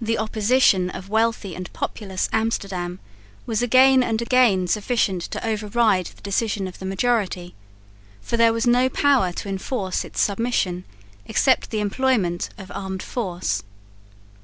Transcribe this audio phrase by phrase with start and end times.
[0.00, 2.98] The opposition of wealthy and populous Amsterdam
[3.46, 7.54] was again and again sufficient to override the decision of the majority,
[8.20, 10.82] for there was no power to enforce its submission,
[11.26, 13.62] except the employment of armed force.